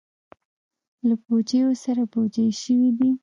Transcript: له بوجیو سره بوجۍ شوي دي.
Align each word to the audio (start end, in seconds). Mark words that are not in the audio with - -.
له 1.07 1.15
بوجیو 1.23 1.69
سره 1.83 2.01
بوجۍ 2.11 2.49
شوي 2.61 2.89
دي. 2.99 3.09